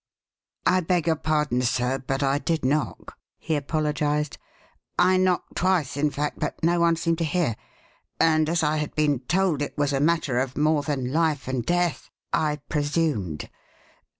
"I 0.65 0.79
beg 0.79 1.05
your 1.05 1.15
pardon, 1.15 1.61
sir, 1.61 1.99
but 1.99 2.23
I 2.23 2.39
did 2.39 2.65
knock," 2.65 3.19
he 3.37 3.55
apologized. 3.55 4.39
"I 4.97 5.17
knocked 5.17 5.57
twice, 5.57 5.95
in 5.95 6.09
fact, 6.09 6.39
but 6.39 6.63
no 6.63 6.79
one 6.79 6.95
seemed 6.95 7.19
to 7.19 7.23
hear; 7.23 7.55
and 8.19 8.49
as 8.49 8.63
I 8.63 8.77
had 8.77 8.95
been 8.95 9.19
told 9.19 9.61
it 9.61 9.77
was 9.77 9.93
a 9.93 9.99
matter 9.99 10.39
of 10.39 10.57
more 10.57 10.81
than 10.81 11.13
life 11.13 11.47
and 11.47 11.63
death, 11.63 12.09
I 12.33 12.61
presumed. 12.67 13.47